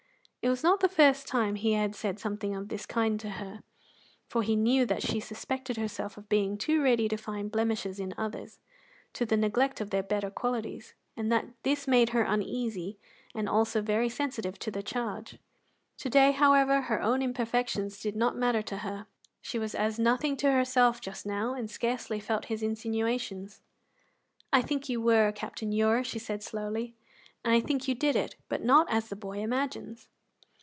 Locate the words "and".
11.15-11.31, 13.35-13.47, 21.53-21.69, 27.45-27.53